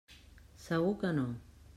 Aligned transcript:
Segur 0.63 0.95
que 1.03 1.11
no. 1.19 1.27